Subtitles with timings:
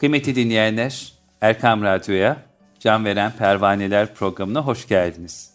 [0.00, 2.36] Kıymetli dinleyenler, Erkam Radyo'ya
[2.78, 5.54] Can Veren Pervaneler programına hoş geldiniz.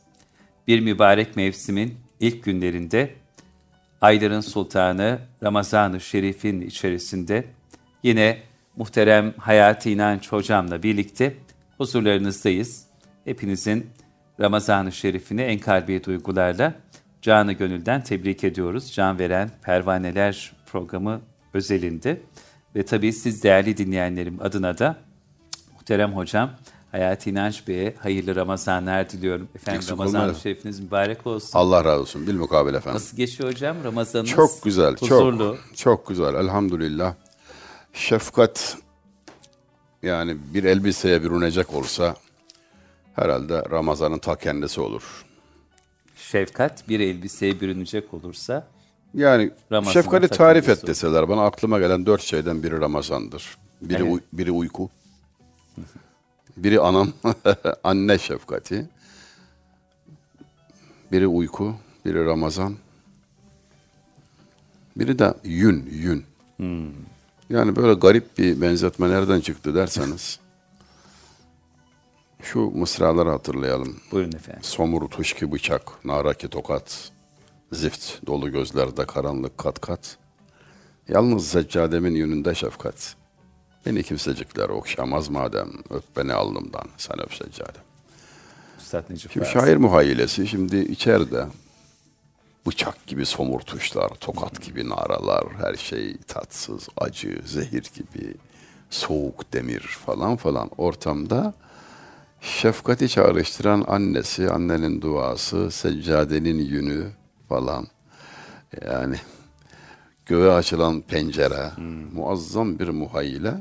[0.67, 3.13] Bir mübarek mevsimin ilk günlerinde
[4.01, 7.45] ayların sultanı Ramazan-ı Şerif'in içerisinde
[8.03, 8.37] yine
[8.75, 11.33] muhterem Hayati İnanç hocamla birlikte
[11.77, 12.85] huzurlarınızdayız.
[13.23, 13.89] Hepinizin
[14.39, 16.73] Ramazan-ı Şerif'ini en kalbi duygularla
[17.21, 18.91] canı gönülden tebrik ediyoruz.
[18.93, 21.21] Can Veren Pervaneler programı
[21.53, 22.21] özelinde.
[22.75, 24.97] Ve tabii siz değerli dinleyenlerim adına da
[25.73, 26.51] muhterem hocam
[26.91, 29.47] Hayati İnanç Bey'e hayırlı Ramazanlar diliyorum.
[29.55, 30.41] Efendim Eksik Ramazan olmayalım.
[30.41, 31.59] Şerifiniz mübarek olsun.
[31.59, 32.27] Allah razı olsun.
[32.27, 32.95] Bilmukabil efendim.
[32.95, 34.29] Nasıl geçiyor hocam Ramazanınız?
[34.29, 34.95] Çok güzel.
[34.95, 35.57] Huzurlu.
[35.67, 36.35] Çok, çok güzel.
[36.35, 37.13] Elhamdülillah.
[37.93, 38.77] Şefkat
[40.03, 42.15] yani bir elbiseye bürünecek olsa
[43.13, 45.25] herhalde Ramazan'ın ta kendisi olur.
[46.15, 48.67] Şefkat bir elbiseye bürünecek olursa
[49.15, 53.57] Yani Ramazan'ın şefkati ta tarif et deseler bana aklıma gelen dört şeyden biri Ramazan'dır.
[53.81, 54.13] Biri, Evet.
[54.13, 54.89] uy- biri uyku.
[56.57, 57.09] Biri anam,
[57.83, 58.89] anne şefkati.
[61.11, 62.75] Biri uyku, biri Ramazan.
[64.97, 66.25] Biri de yün, yün.
[67.49, 70.39] Yani böyle garip bir benzetme nereden çıktı derseniz.
[72.41, 73.99] Şu mısraları hatırlayalım.
[74.11, 74.63] buyurun efendim.
[74.63, 77.11] Somur tuşki bıçak, naraki tokat,
[77.75, 80.17] zift dolu gözlerde karanlık kat kat.
[81.07, 83.15] Yalnız seccademin yönünde şefkat.
[83.85, 87.83] Beni kimsecikler okşamaz madem, öp beni alnımdan, sen öp seccadem.
[88.79, 91.45] Üstad Necip Şimdi şair muhayyilesi şimdi içeride
[92.67, 98.33] bıçak gibi somur tuşlar, tokat gibi naralar, her şey tatsız, acı, zehir gibi,
[98.89, 101.53] soğuk demir falan falan ortamda
[102.41, 107.07] şefkati çağrıştıran annesi, annenin duası, seccadenin yünü
[107.55, 107.87] falan.
[108.85, 109.15] Yani
[110.25, 111.71] göğe açılan pencere,
[112.13, 113.53] muazzam bir muhayyile.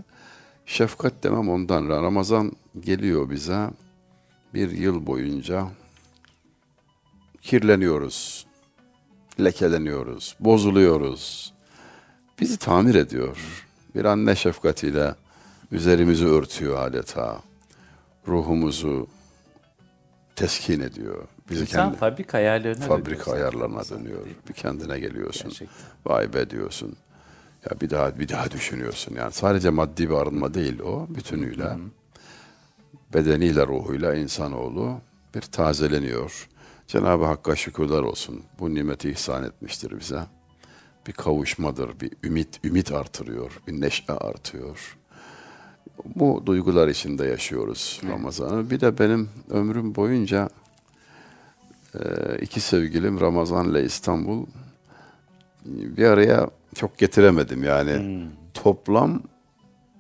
[0.66, 1.88] Şefkat demem ondan.
[1.88, 3.70] Ramazan geliyor bize
[4.54, 5.68] bir yıl boyunca
[7.42, 8.46] kirleniyoruz,
[9.40, 11.52] lekeleniyoruz, bozuluyoruz.
[12.40, 13.64] Bizi tamir ediyor.
[13.94, 15.14] Bir anne şefkatiyle
[15.72, 17.42] üzerimizi örtüyor adeta.
[18.28, 19.06] Ruhumuzu
[20.36, 21.28] teskin ediyor.
[21.50, 24.04] Bizi İnsan kendi fabrika ayarlarına fabrika dönüyor ayarlarına zaten.
[24.04, 24.26] dönüyor.
[24.48, 25.48] Bir kendine geliyorsun.
[25.48, 25.76] Gerçekten.
[26.06, 26.96] Vay be diyorsun.
[27.70, 29.14] Ya bir daha bir daha düşünüyorsun.
[29.16, 31.06] Yani sadece maddi bir arınma değil o.
[31.08, 31.76] Bütünüyle
[33.14, 35.00] bedeniyle ruhuyla insanoğlu
[35.34, 36.48] bir tazeleniyor.
[36.86, 38.42] Cenab-ı Hakk'a şükürler olsun.
[38.58, 40.20] Bu nimeti ihsan etmiştir bize.
[41.06, 44.96] Bir kavuşmadır, bir ümit ümit artırıyor, bir neşe artıyor.
[46.04, 48.70] Bu duygular içinde yaşıyoruz Ramazan'ı.
[48.70, 50.48] Bir de benim ömrüm boyunca
[52.40, 54.46] iki sevgilim Ramazan ile İstanbul
[55.66, 57.64] bir araya çok getiremedim.
[57.64, 58.22] Yani
[58.54, 59.22] toplam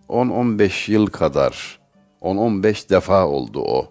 [0.08, 1.78] 10-15 yıl kadar
[2.22, 3.90] 10-15 defa oldu o.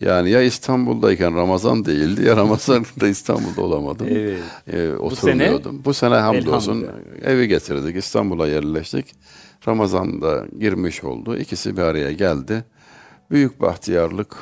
[0.00, 4.06] Yani ya İstanbul'dayken Ramazan değildi ya Ramazan'da İstanbul'da olamadım.
[4.10, 4.42] Evet.
[4.72, 5.82] Ee, oturmuyordum.
[5.84, 7.28] Bu sene, hamdolsun Elhamdülillah.
[7.30, 7.96] evi getirdik.
[7.96, 9.06] İstanbul'a yerleştik.
[9.68, 11.36] Ramazan'da girmiş oldu.
[11.36, 12.64] İkisi bir araya geldi.
[13.30, 14.36] Büyük bahtiyarlık.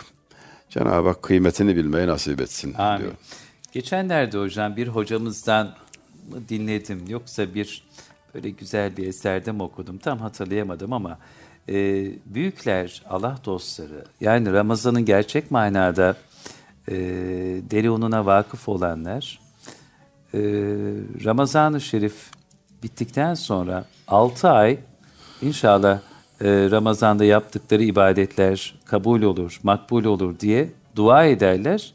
[0.71, 3.01] Cenab-ı Hak kıymetini bilmeyi nasip etsin Amin.
[3.01, 3.13] diyor.
[3.73, 5.67] Geçenlerde hocam bir hocamızdan
[6.31, 7.85] mı dinledim yoksa bir
[8.35, 11.19] böyle güzel bir eserde mi okudum tam hatırlayamadım ama
[11.69, 11.75] e,
[12.27, 16.17] büyükler Allah dostları yani Ramazan'ın gerçek manada
[16.89, 16.95] e,
[17.71, 19.41] derununa vakıf olanlar
[20.35, 20.41] e,
[21.25, 22.31] Ramazan-ı Şerif
[22.83, 24.79] bittikten sonra 6 ay
[25.43, 26.01] inşallah
[26.45, 31.93] Ramazan'da yaptıkları ibadetler kabul olur, makbul olur diye dua ederler.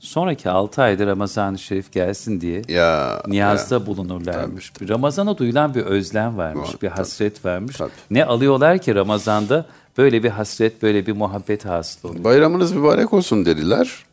[0.00, 4.80] Sonraki 6 ayda Ramazan-ı Şerif gelsin diye Ya, niyazda bulunurlarmış.
[4.80, 7.76] Bir Ramazan'a duyulan bir özlem varmış, Var, bir hasret varmış.
[7.76, 7.90] Tabii.
[8.10, 9.66] Ne alıyorlar ki Ramazan'da
[9.98, 12.24] böyle bir hasret, böyle bir muhabbet hasıl oluyor.
[12.24, 14.04] Bayramınız mübarek olsun dediler.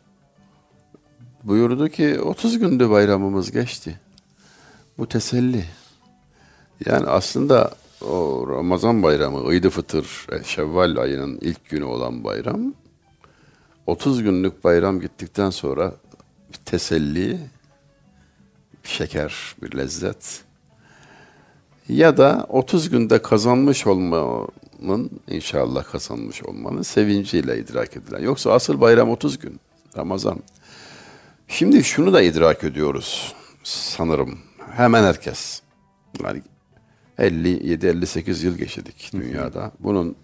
[1.43, 3.99] Buyurdu ki 30 gündü bayramımız geçti.
[4.97, 5.65] Bu teselli.
[6.85, 7.71] Yani aslında
[8.01, 12.73] o Ramazan bayramı, Eid-i Fıtır, Şevval ayının ilk günü olan bayram
[13.87, 15.93] 30 günlük bayram gittikten sonra
[16.53, 17.39] bir teselli,
[18.83, 20.43] bir şeker, bir lezzet.
[21.89, 28.19] Ya da 30 günde kazanmış olmanın, inşallah kazanmış olmanın sevinciyle idrak edilen.
[28.19, 29.59] Yoksa asıl bayram 30 gün,
[29.97, 30.39] Ramazan.
[31.47, 34.39] Şimdi şunu da idrak ediyoruz sanırım.
[34.71, 35.61] Hemen herkes.
[36.23, 36.41] Yani
[37.19, 39.71] 57-58 yıl geçirdik dünyada.
[39.79, 40.15] Bunun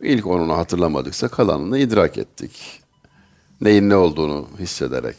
[0.00, 2.80] ilk onunu hatırlamadıksa kalanını idrak ettik.
[3.60, 5.16] Neyin ne olduğunu hissederek,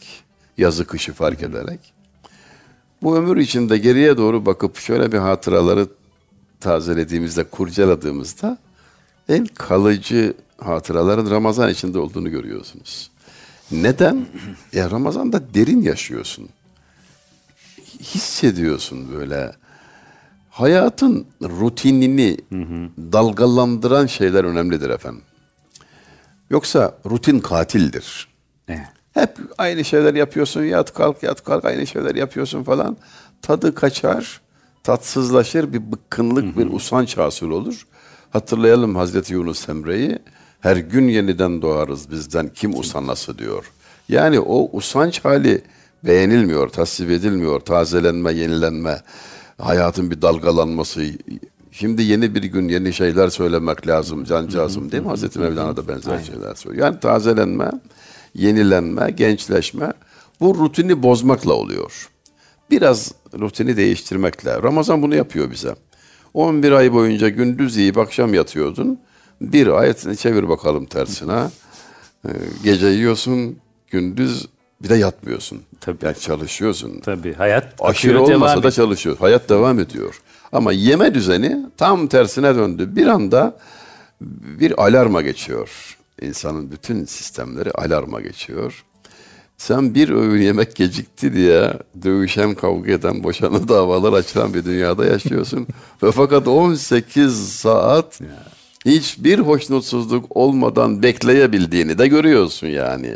[0.58, 1.80] yazı kışı fark ederek.
[3.02, 5.86] Bu ömür içinde geriye doğru bakıp şöyle bir hatıraları
[6.60, 8.58] tazelediğimizde, kurcaladığımızda
[9.28, 13.10] en kalıcı hatıraların Ramazan içinde olduğunu görüyorsunuz.
[13.70, 14.26] Neden?
[14.72, 16.48] Ya Ramazan'da derin yaşıyorsun.
[18.00, 19.52] Hissediyorsun böyle.
[20.60, 22.36] Hayatın rutinini
[23.12, 25.22] dalgalandıran şeyler önemlidir efendim.
[26.50, 28.28] Yoksa rutin katildir.
[28.68, 28.80] Evet.
[29.14, 30.62] Hep aynı şeyler yapıyorsun.
[30.62, 32.96] Yat kalk yat kalk aynı şeyler yapıyorsun falan.
[33.42, 34.40] Tadı kaçar,
[34.82, 37.86] tatsızlaşır, bir bıkkınlık, bir usanç hasıl olur.
[38.30, 40.18] Hatırlayalım Hazreti Yunus Emre'yi.
[40.60, 43.72] Her gün yeniden doğarız bizden kim usanası diyor.
[44.08, 45.62] Yani o usanç hali
[46.04, 47.60] beğenilmiyor, tasvip edilmiyor.
[47.60, 49.02] Tazelenme, yenilenme,
[49.62, 51.04] hayatın bir dalgalanması.
[51.72, 55.08] Şimdi yeni bir gün yeni şeyler söylemek lazım, cancağızım değil mi?
[55.08, 56.86] Hazreti Mevlana da benzer şeyler söylüyor.
[56.86, 57.70] Yani tazelenme,
[58.34, 59.92] yenilenme, gençleşme
[60.40, 62.08] bu rutini bozmakla oluyor.
[62.70, 64.62] Biraz rutini değiştirmekle.
[64.62, 65.74] Ramazan bunu yapıyor bize.
[66.34, 69.00] 11 ay boyunca gündüz yiyip akşam yatıyordun.
[69.40, 71.44] Bir ay çevir bakalım tersine.
[72.26, 72.30] Ee,
[72.64, 73.56] Gece yiyorsun,
[73.90, 74.46] gündüz
[74.82, 75.62] bir de yatmıyorsun.
[75.80, 76.04] Tabii.
[76.04, 77.00] Yani çalışıyorsun.
[77.00, 79.16] Tabii hayat Aşırı olmasa devam da çalışıyor.
[79.18, 80.20] Hayat devam ediyor.
[80.52, 82.96] Ama yeme düzeni tam tersine döndü.
[82.96, 83.58] Bir anda
[84.60, 85.96] bir alarma geçiyor.
[86.22, 88.84] İnsanın bütün sistemleri alarma geçiyor.
[89.56, 91.72] Sen bir öğün yemek gecikti diye
[92.02, 95.66] dövüşen, kavga eden, boşanan davalar açılan bir dünyada yaşıyorsun.
[96.02, 98.20] Ve fakat 18 saat
[98.86, 103.12] hiçbir hoşnutsuzluk olmadan bekleyebildiğini de görüyorsun yani.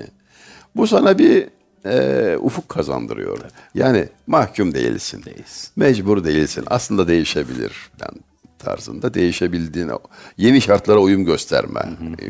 [0.77, 1.49] Bu sana bir
[1.87, 3.39] e, ufuk kazandırıyor.
[3.75, 5.23] Yani mahkum değilsin.
[5.25, 5.71] Değilsin.
[5.77, 6.65] Mecbur değilsin.
[6.67, 7.73] Aslında değişebilir.
[8.01, 8.19] Yani
[8.59, 9.93] tarzında değişebildiğine,
[10.37, 12.27] yeni şartlara uyum gösterme e,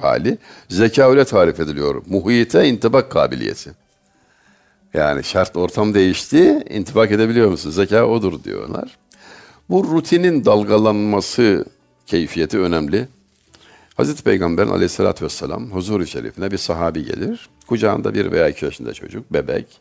[0.00, 0.38] hali.
[0.68, 2.02] Zeka öyle tarif ediliyor.
[2.06, 3.70] Muhite intibak kabiliyeti.
[4.94, 7.70] Yani şart ortam değişti, intibak edebiliyor musun?
[7.70, 8.98] Zeka odur diyorlar.
[9.70, 11.64] Bu rutinin dalgalanması
[12.06, 13.08] keyfiyeti önemli.
[13.98, 17.48] Hazreti Peygamber'in aleyhissalatü vesselam huzur-u şerifine bir sahabi gelir.
[17.66, 19.80] Kucağında bir veya iki yaşında çocuk, bebek.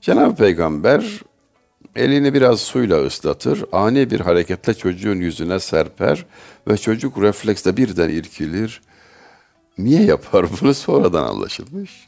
[0.00, 1.20] Cenab-ı Peygamber
[1.96, 6.26] elini biraz suyla ıslatır, ani bir hareketle çocuğun yüzüne serper
[6.68, 8.82] ve çocuk refleksle birden irkilir.
[9.78, 12.06] Niye yapar bunu sonradan anlaşılmış.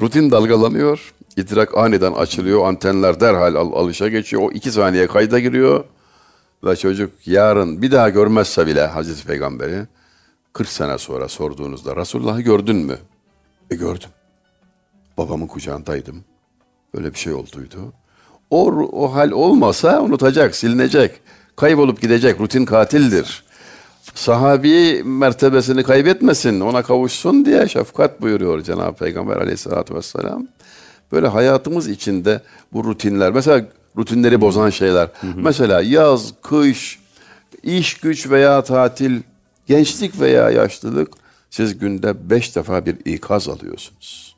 [0.00, 5.84] Rutin dalgalanıyor, idrak aniden açılıyor, antenler derhal al- alışa geçiyor, o iki saniye kayda giriyor
[6.64, 9.86] ve çocuk yarın bir daha görmezse bile Hazreti Peygamber'i
[10.52, 12.98] 40 sene sonra sorduğunuzda Resulullah'ı gördün mü?
[13.70, 14.08] E gördüm.
[15.18, 16.24] Babamın kucağındaydım.
[16.94, 17.92] Böyle bir şey olduydu.
[18.50, 21.20] O, o hal olmasa unutacak, silinecek.
[21.56, 22.40] Kaybolup gidecek.
[22.40, 23.44] Rutin katildir.
[24.14, 30.46] Sahabi mertebesini kaybetmesin, ona kavuşsun diye şefkat buyuruyor Cenab-ı Peygamber aleyhissalatü vesselam.
[31.12, 33.66] Böyle hayatımız içinde bu rutinler, mesela
[33.96, 35.08] rutinleri bozan şeyler.
[35.36, 36.98] Mesela yaz, kış,
[37.62, 39.20] iş güç veya tatil,
[39.66, 41.12] gençlik veya yaşlılık
[41.50, 44.32] siz günde beş defa bir ikaz alıyorsunuz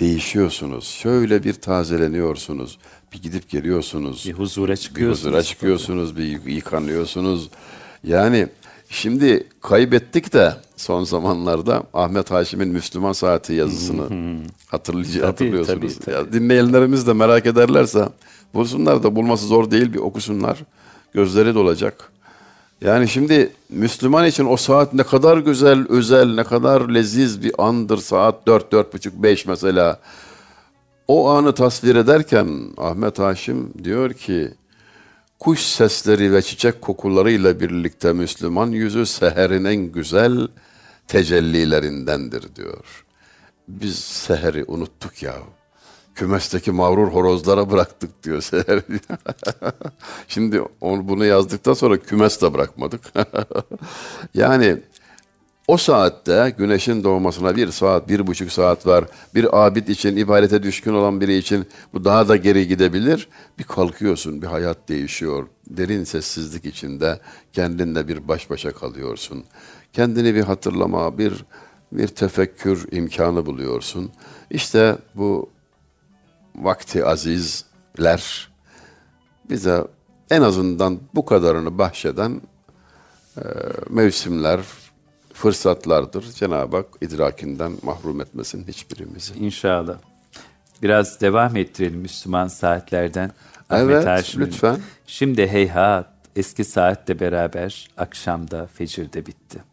[0.00, 0.84] değişiyorsunuz.
[0.88, 2.78] Şöyle bir tazeleniyorsunuz.
[3.12, 4.24] Bir gidip geliyorsunuz.
[4.28, 5.26] Bir huzura Bir çıkıyorsunuz.
[5.26, 6.16] huzura çıkıyorsunuz.
[6.16, 7.50] Bir yıkanıyorsunuz.
[8.04, 8.48] Yani
[8.88, 14.36] şimdi kaybettik de son zamanlarda Ahmet Haşim'in Müslüman Saati yazısını
[14.66, 15.94] hatırlayıcı, hatırlıyorsunuz.
[15.94, 16.14] tabii, tabii.
[16.14, 18.08] Ya dinleyenlerimiz de merak ederlerse
[18.54, 20.58] bulsunlar da bulması zor değil bir okusunlar.
[21.12, 22.12] Gözleri dolacak.
[22.84, 27.98] Yani şimdi Müslüman için o saat ne kadar güzel, özel, ne kadar leziz bir andır.
[27.98, 30.00] Saat dört, dört buçuk, beş mesela.
[31.08, 32.48] O anı tasvir ederken
[32.78, 34.54] Ahmet Haşim diyor ki,
[35.38, 40.48] kuş sesleri ve çiçek kokularıyla birlikte Müslüman yüzü seherin en güzel
[41.08, 43.04] tecellilerindendir diyor.
[43.68, 45.34] Biz seheri unuttuk ya.
[46.14, 48.82] Kümesteki mağrur horozlara bıraktık diyor seher.
[50.28, 53.00] Şimdi onu bunu yazdıktan sonra kümes de bırakmadık.
[54.34, 54.78] yani
[55.68, 59.04] o saatte güneşin doğmasına bir saat, bir buçuk saat var.
[59.34, 63.28] Bir abid için, ibadete düşkün olan biri için bu daha da geri gidebilir.
[63.58, 65.46] Bir kalkıyorsun, bir hayat değişiyor.
[65.66, 67.20] Derin sessizlik içinde
[67.52, 69.44] kendinle bir baş başa kalıyorsun.
[69.92, 71.44] Kendini bir hatırlama, bir
[71.92, 74.10] bir tefekkür imkanı buluyorsun.
[74.50, 75.50] İşte bu
[76.56, 78.48] vakti azizler
[79.50, 79.84] bize
[80.30, 82.40] en azından bu kadarını bahşeden
[83.36, 83.42] e,
[83.90, 84.60] mevsimler,
[85.32, 86.32] fırsatlardır.
[86.32, 89.34] Cenab-ı Hak idrakinden mahrum etmesin hiçbirimizi.
[89.34, 89.96] İnşallah.
[90.82, 93.30] Biraz devam ettirelim Müslüman saatlerden.
[93.70, 94.46] Evet, Haşim'in.
[94.46, 94.76] lütfen.
[95.06, 99.64] Şimdi heyhat eski saatle beraber akşamda fecirde bitti.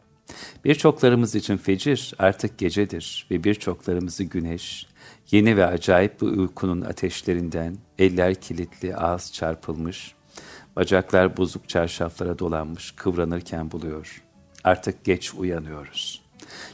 [0.66, 4.88] Birçoklarımız için fecir artık gecedir ve birçoklarımızı güneş,
[5.32, 10.16] yeni ve acayip bu uykunun ateşlerinden eller kilitli, ağız çarpılmış,
[10.76, 14.24] Bacaklar bozuk çarşaflara dolanmış, kıvranırken buluyor.
[14.64, 16.22] Artık geç uyanıyoruz.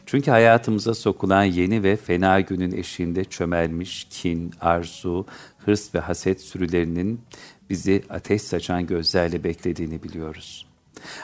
[0.06, 5.26] Çünkü hayatımıza sokulan yeni ve fena günün eşiğinde çömelmiş kin, arzu,
[5.58, 7.22] hırs ve haset sürülerinin
[7.70, 10.68] bizi ateş saçan gözlerle beklediğini biliyoruz.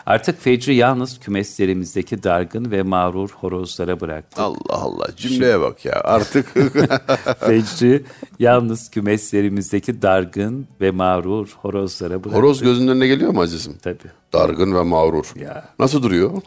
[0.06, 4.40] Artık fecri yalnız kümeslerimizdeki dargın ve mağrur horozlara bıraktık.
[4.40, 6.54] Allah Allah cümleye bak ya artık.
[7.40, 8.04] fecri
[8.40, 12.34] yalnız kümeslerimizdeki dargın ve mağrur horozlara bıraktık.
[12.34, 13.74] Horoz gözünün önüne geliyor mu azizim?
[13.84, 13.98] Tabii.
[14.34, 15.34] Dargın ve mağrur.
[15.40, 15.70] Ya.
[15.80, 16.32] Nasıl duruyor?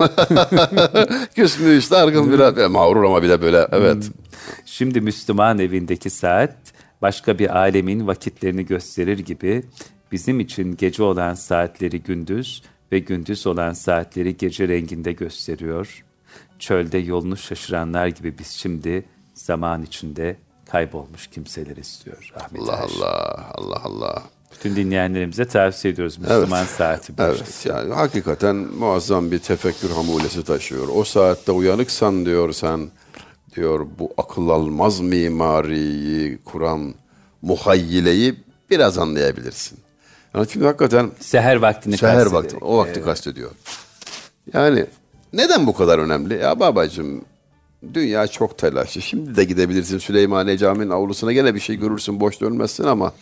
[1.35, 2.71] Küsmüş, dargın biraz.
[2.71, 4.11] Mağrur ama bir de böyle evet.
[4.65, 6.57] Şimdi Müslüman evindeki saat
[7.03, 9.63] başka bir alemin vakitlerini gösterir gibi
[10.13, 16.05] bizim için gece olan saatleri gündüz ve gündüz olan saatleri gece renginde gösteriyor.
[16.59, 20.37] Çölde yolunu şaşıranlar gibi biz şimdi zaman içinde
[20.71, 22.33] kaybolmuş kimseler istiyor.
[22.37, 22.93] Ahmet Allah Haş.
[22.97, 24.23] Allah, Allah Allah.
[24.53, 27.19] Bütün dinleyenlerimize tavsiye ediyoruz Müslüman saati.
[27.19, 27.23] bu.
[27.23, 30.89] Evet yani hakikaten muazzam bir tefekkür hamulesi taşıyor.
[30.95, 32.91] O saatte uyanıksan diyor sen
[33.57, 36.95] diyor bu akıl almaz mimariyi kuran
[37.43, 38.35] muhayyileyi
[38.71, 39.79] biraz anlayabilirsin.
[40.35, 43.51] Yani çünkü hakikaten Seher vaktini seher vakti, o vakti kastediyor.
[44.55, 44.87] Yani
[45.33, 46.35] neden bu kadar önemli?
[46.35, 47.25] Ya babacığım
[47.95, 49.03] dünya çok telaşlı.
[49.03, 53.13] Şimdi de gidebilirsin Süleymaniye Camii'nin avlusuna gene bir şey görürsün boş dönmezsin ama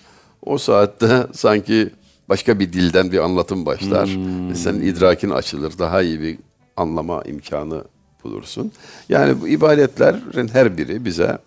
[0.43, 1.91] o saatte sanki
[2.29, 4.09] başka bir dilden bir anlatım başlar.
[4.51, 5.79] Ve senin idrakin açılır.
[5.79, 6.39] Daha iyi bir
[6.77, 7.85] anlama imkanı
[8.25, 8.73] bulursun.
[9.09, 11.39] Yani bu ibadetlerin her biri bize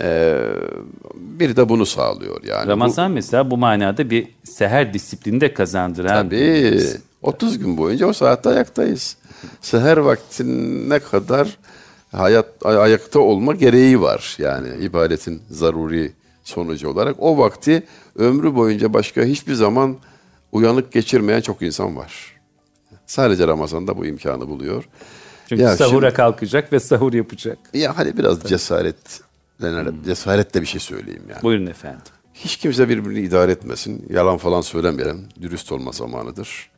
[0.00, 0.40] eee
[1.14, 2.44] bir de bunu sağlıyor.
[2.44, 6.26] Yani bu- Ramazan mesela bu manada bir seher disiplini de kazandıran.
[6.26, 6.80] Tabii.
[7.22, 9.16] 30 gün boyunca o saatte ayaktayız.
[9.60, 11.58] Seher vaktine kadar
[12.12, 14.36] hayat ay- ayakta olma gereği var.
[14.38, 16.12] Yani ibadetin zaruri
[16.44, 17.16] sonucu olarak.
[17.18, 17.82] O vakti
[18.16, 19.96] ömrü boyunca başka hiçbir zaman
[20.52, 22.36] uyanık geçirmeyen çok insan var.
[23.06, 24.84] Sadece Ramazan'da bu imkanı buluyor.
[25.48, 27.58] Çünkü Ya sahura şimdi- kalkacak ve sahur yapacak.
[27.74, 29.20] Ya hadi biraz cesaret,
[30.04, 31.42] cesaretle bir şey söyleyeyim yani.
[31.42, 32.00] Buyurun efendim.
[32.34, 34.06] Hiç kimse birbirini idare etmesin.
[34.10, 35.28] Yalan falan söylemeyelim.
[35.42, 36.70] Dürüst olma zamanıdır.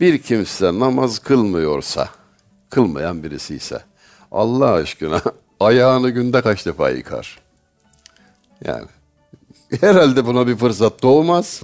[0.00, 2.08] Bir kimse namaz kılmıyorsa,
[2.70, 3.82] kılmayan birisi ise
[4.32, 5.22] Allah aşkına
[5.60, 7.38] ayağını günde kaç defa yıkar?
[8.64, 8.86] Yani
[9.80, 11.62] herhalde buna bir fırsat doğmaz.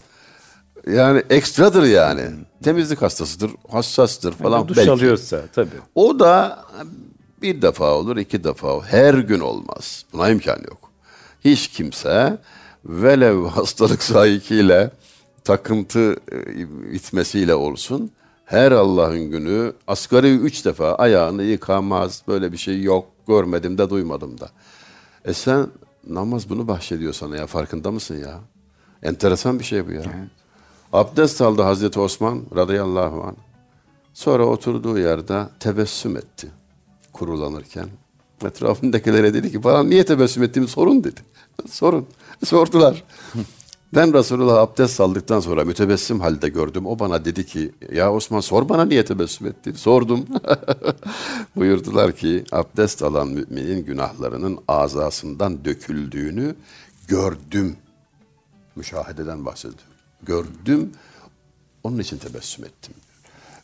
[0.87, 2.31] Yani ekstradır yani.
[2.65, 4.69] Temizlik hastasıdır, hassastır falan.
[4.69, 4.91] Duş belki.
[4.91, 5.77] alıyorsa tabii.
[5.95, 6.65] O da
[7.43, 8.85] bir defa olur, iki defa olur.
[8.85, 10.05] Her gün olmaz.
[10.13, 10.91] Buna imkan yok.
[11.45, 12.39] Hiç kimse
[12.85, 14.91] velev hastalık sahikiyle
[15.45, 18.11] takıntı e, itmesiyle olsun
[18.45, 22.23] her Allah'ın günü asgari üç defa ayağını yıkamaz.
[22.29, 23.07] Böyle bir şey yok.
[23.29, 24.51] Görmedim de duymadım da.
[25.25, 25.67] E sen
[26.09, 28.41] namaz bunu bahşediyor sana ya farkında mısın ya?
[29.03, 30.03] Enteresan bir şey bu ya.
[30.93, 33.37] Abdest aldı Hazreti Osman radıyallahu anh.
[34.15, 36.49] Sonra oturduğu yerde tebessüm etti
[37.17, 37.89] kurulanırken.
[38.45, 41.21] Etrafındakilere dedi ki bana niye tebessüm ettiğimi sorun dedi.
[41.71, 42.07] sorun.
[42.45, 43.05] Sordular.
[43.95, 46.87] Ben Resulullah abdest aldıktan sonra mütebessim halde gördüm.
[46.87, 49.73] O bana dedi ki ya Osman sor bana niye tebessüm ettin?
[49.73, 50.27] Sordum.
[51.57, 56.55] Buyurdular ki abdest alan müminin günahlarının azasından döküldüğünü
[57.09, 57.77] gördüm.
[58.77, 59.95] Müşahededen bahsediyorum.
[60.23, 60.93] Gördüm.
[61.83, 62.95] Onun için tebessüm ettim.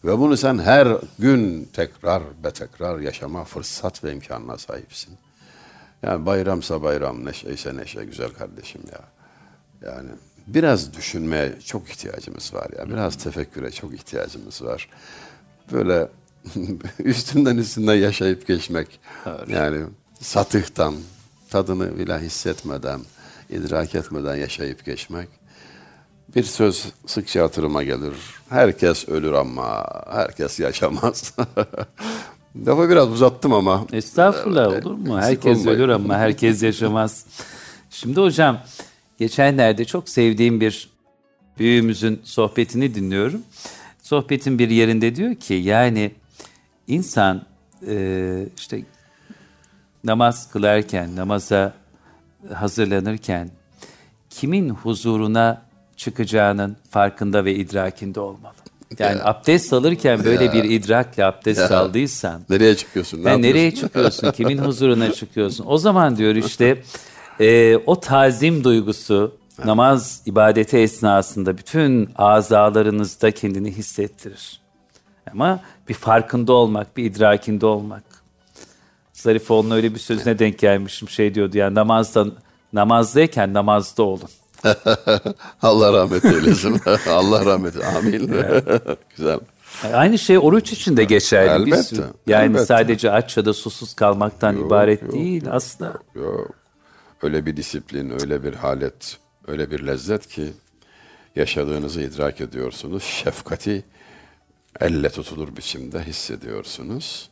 [0.04, 5.14] Ve bunu sen her gün tekrar ve tekrar yaşama fırsat ve imkanına sahipsin.
[6.02, 9.00] Yani bayramsa bayram, neşeyse neşe güzel kardeşim ya.
[9.90, 10.10] Yani
[10.46, 12.90] biraz düşünmeye çok ihtiyacımız var ya.
[12.90, 14.88] Biraz tefekküre çok ihtiyacımız var.
[15.72, 16.08] Böyle
[16.98, 19.00] üstünden üstünden yaşayıp geçmek.
[19.48, 19.84] Yani
[20.20, 20.94] satıhtan,
[21.50, 23.00] tadını bile hissetmeden,
[23.50, 25.28] idrak etmeden yaşayıp geçmek.
[26.36, 28.14] Bir söz sıkça hatırıma gelir.
[28.48, 31.34] Herkes ölür ama herkes yaşamaz.
[32.66, 33.86] Lafı biraz uzattım ama.
[33.92, 35.20] Estağfurullah olur mu?
[35.20, 35.78] Herkes olmayın.
[35.78, 37.26] ölür ama herkes yaşamaz.
[37.90, 38.58] Şimdi hocam
[39.18, 40.90] geçenlerde çok sevdiğim bir
[41.58, 43.42] büyüğümüzün sohbetini dinliyorum.
[44.02, 46.12] Sohbetin bir yerinde diyor ki yani
[46.86, 47.42] insan
[47.86, 48.82] e, işte
[50.04, 51.74] namaz kılarken, namaza
[52.54, 53.50] hazırlanırken
[54.30, 55.62] kimin huzuruna
[56.02, 58.54] çıkacağının farkında ve idrakinde olmalı.
[58.98, 63.24] Yani abdest alırken böyle bir idrakle abdest aldıysan Nereye çıkıyorsun?
[63.24, 64.30] Ne yani nereye çıkıyorsun?
[64.36, 65.64] Kimin huzuruna çıkıyorsun?
[65.68, 66.82] O zaman diyor işte
[67.40, 74.60] e, o tazim duygusu namaz ibadeti esnasında bütün azalarınızda kendini hissettirir.
[75.32, 78.04] Ama bir farkında olmak, bir idrakinde olmak.
[79.12, 81.08] Zarifoğlu'nun öyle bir sözüne denk gelmişim.
[81.08, 82.26] Şey diyordu yani namazda,
[82.72, 84.28] namazdayken namazda olun.
[85.62, 86.80] Allah rahmet eylesin.
[87.10, 87.96] Allah rahmet eylesin.
[87.96, 88.26] Amin.
[89.16, 89.40] Güzel.
[89.92, 91.62] Aynı şey oruç için de geçerli.
[91.70, 92.66] Elbette, Biz, yani elbette.
[92.66, 95.94] sadece aç ya da susuz kalmaktan ibaret değil aslında.
[96.14, 96.50] Yok.
[97.22, 100.52] Öyle bir disiplin, öyle bir halet, öyle bir lezzet ki
[101.36, 103.02] yaşadığınızı idrak ediyorsunuz.
[103.02, 103.84] Şefkati
[104.80, 107.30] elle tutulur biçimde hissediyorsunuz.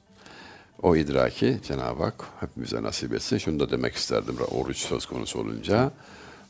[0.82, 3.38] O idraki Cenab-ı Hak hepimize nasip etsin.
[3.38, 5.90] Şunu da demek isterdim oruç söz konusu olunca.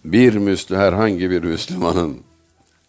[0.04, 2.16] Bir Müslü, herhangi bir Müslümanın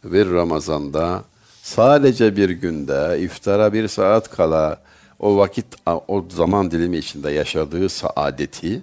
[0.03, 1.24] bir Ramazan'da
[1.63, 4.82] sadece bir günde iftara bir saat kala
[5.20, 8.82] o vakit o zaman dilimi içinde yaşadığı saadeti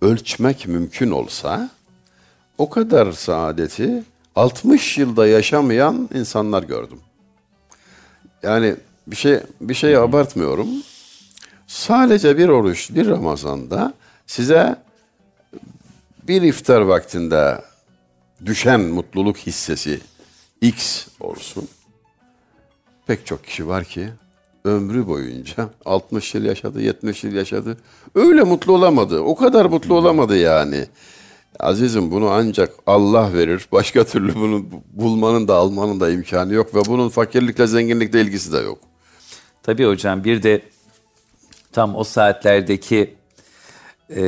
[0.00, 1.70] ölçmek mümkün olsa
[2.58, 4.04] o kadar saadeti
[4.36, 6.98] 60 yılda yaşamayan insanlar gördüm.
[8.42, 8.76] Yani
[9.06, 10.68] bir şey bir şey abartmıyorum.
[11.66, 13.94] Sadece bir oruç, bir Ramazan'da
[14.26, 14.76] size
[16.28, 17.64] bir iftar vaktinde
[18.46, 20.00] düşen mutluluk hissesi
[20.60, 21.68] X olsun.
[23.06, 24.08] Pek çok kişi var ki
[24.64, 27.76] ömrü boyunca 60 yıl yaşadı, 70 yıl yaşadı.
[28.14, 29.20] Öyle mutlu olamadı.
[29.20, 30.86] O kadar mutlu olamadı yani.
[31.60, 33.68] Azizim bunu ancak Allah verir.
[33.72, 38.58] Başka türlü bunu bulmanın da almanın da imkanı yok ve bunun fakirlikle zenginlikle ilgisi de
[38.58, 38.78] yok.
[39.62, 40.62] Tabii hocam bir de
[41.72, 43.14] tam o saatlerdeki
[44.16, 44.22] e,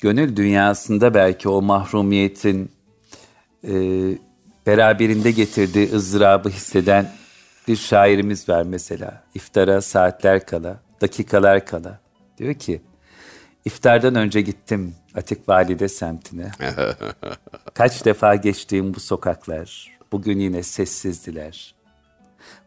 [0.00, 2.70] gönül dünyasında belki o mahrumiyetin
[3.64, 3.72] e,
[4.66, 7.12] beraberinde getirdiği ızdırabı hisseden
[7.68, 9.22] bir şairimiz var mesela.
[9.34, 12.00] İftara saatler kala, dakikalar kala.
[12.38, 12.80] Diyor ki,
[13.64, 16.50] iftardan önce gittim Atik Valide semtine.
[17.74, 21.74] Kaç defa geçtiğim bu sokaklar, bugün yine sessizdiler.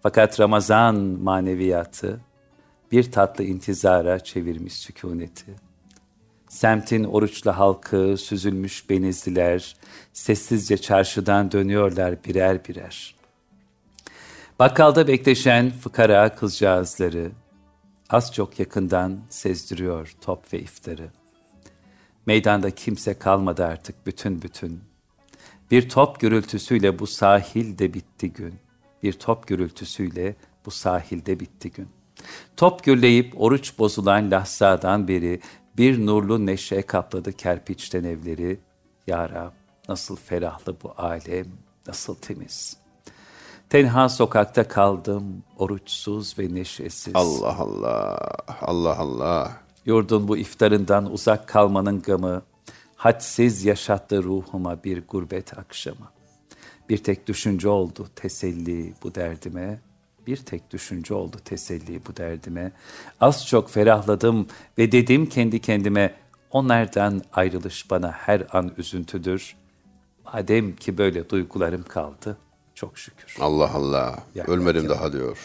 [0.03, 2.19] Fakat Ramazan maneviyatı
[2.91, 5.68] bir tatlı intizara çevirmiş sükuneti.
[6.50, 9.75] Semtin oruçlu halkı, süzülmüş benizliler,
[10.13, 13.15] sessizce çarşıdan dönüyorlar birer birer.
[14.59, 17.31] Bakkalda bekleşen fıkara kızcağızları,
[18.09, 21.09] az çok yakından sezdiriyor top ve iftarı.
[22.25, 24.81] Meydanda kimse kalmadı artık bütün bütün.
[25.72, 28.55] Bir top gürültüsüyle bu sahilde bitti gün.
[29.03, 30.35] Bir top gürültüsüyle
[30.66, 31.88] bu sahilde bitti gün.
[32.57, 35.40] Top gürleyip oruç bozulan lahzadan beri
[35.79, 38.59] bir nurlu neşe kapladı kerpiçten evleri.
[39.07, 39.51] Ya Rab
[39.89, 41.46] nasıl ferahlı bu alem,
[41.87, 42.77] nasıl temiz.
[43.70, 47.15] Tenha sokakta kaldım, oruçsuz ve neşesiz.
[47.15, 48.18] Allah Allah,
[48.61, 49.57] Allah Allah.
[49.85, 52.42] Yurdun bu iftarından uzak kalmanın gamı,
[52.96, 56.11] hadsiz yaşattı ruhuma bir gurbet akşamı.
[56.89, 59.79] Bir tek düşünce oldu teselli bu derdime,
[60.29, 62.72] bir tek düşünce oldu teselli bu derdime.
[63.22, 66.13] Az çok ferahladım ve dedim kendi kendime,
[66.51, 69.55] onlardan ayrılış bana her an üzüntüdür.
[70.33, 72.37] Madem ki böyle duygularım kaldı,
[72.75, 73.35] çok şükür.
[73.39, 74.24] Allah Allah.
[74.35, 74.89] Ya, Ölmedim ya.
[74.89, 75.37] daha diyor.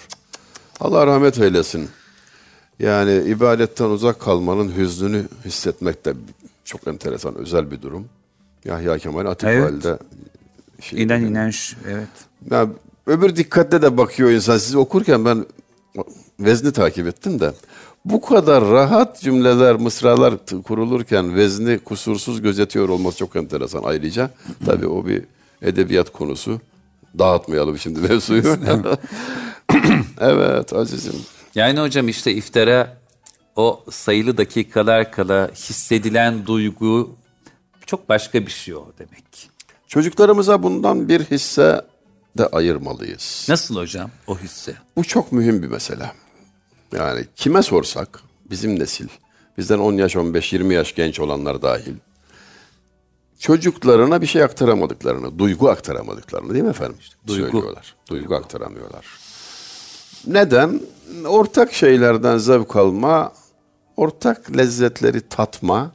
[0.80, 1.88] Allah rahmet eylesin.
[2.78, 6.14] Yani ibadetten uzak kalmanın hüznünü hissetmek de
[6.64, 8.08] çok enteresan, özel bir durum.
[8.64, 9.98] Yahya Kemal Atikval'de.
[10.80, 12.08] şey- İnan inanç, evet.
[12.50, 12.68] Ya,
[13.06, 14.58] öbür dikkatle de bakıyor insan.
[14.58, 15.46] Siz okurken ben
[16.40, 17.52] vezni takip ettim de
[18.04, 23.82] bu kadar rahat cümleler, mısralar kurulurken vezni kusursuz gözetiyor olması çok enteresan.
[23.84, 24.30] Ayrıca
[24.66, 25.22] tabii o bir
[25.62, 26.60] edebiyat konusu.
[27.18, 28.42] Dağıtmayalım şimdi mevzuyu.
[30.20, 31.14] evet azizim.
[31.54, 32.96] Yani hocam işte iftara
[33.56, 37.16] o sayılı dakikalar kala hissedilen duygu
[37.86, 39.50] çok başka bir şey o demek.
[39.88, 41.82] Çocuklarımıza bundan bir hisse
[42.38, 43.46] de ayırmalıyız.
[43.48, 44.74] Nasıl hocam o hisse?
[44.96, 46.12] Bu çok mühim bir mesele.
[46.92, 48.20] Yani kime sorsak
[48.50, 49.08] bizim nesil,
[49.58, 51.94] bizden 10 yaş, 15, 20 yaş genç olanlar dahil
[53.38, 56.96] çocuklarına bir şey aktaramadıklarını, duygu aktaramadıklarını değil mi efendim?
[57.26, 57.50] duygu.
[57.50, 57.94] Söylüyorlar.
[58.10, 59.06] Duygu aktaramıyorlar.
[60.26, 60.80] Neden?
[61.26, 63.32] Ortak şeylerden zevk alma,
[63.96, 65.92] ortak lezzetleri tatma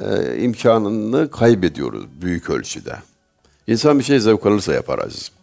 [0.00, 2.96] e, imkanını kaybediyoruz büyük ölçüde.
[3.66, 5.34] İnsan bir şey zevk alırsa yapar azizim.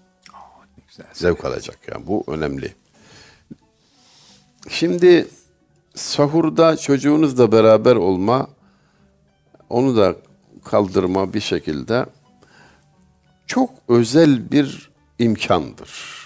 [0.98, 1.12] Güzel.
[1.14, 2.74] Zevk alacak yani bu önemli.
[4.70, 5.28] Şimdi
[5.96, 8.48] sahurda çocuğunuzla beraber olma,
[9.70, 10.16] onu da
[10.64, 12.06] kaldırma bir şekilde
[13.48, 16.26] çok özel bir imkandır.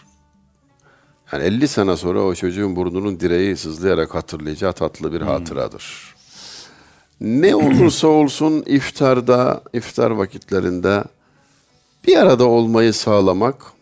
[1.31, 6.15] Yani 50 sene sonra o çocuğun burnunun direği sızlayarak hatırlayacağı tatlı bir hatıradır.
[7.21, 11.03] Ne olursa olsun iftarda, iftar vakitlerinde
[12.07, 13.78] bir arada olmayı sağlamak,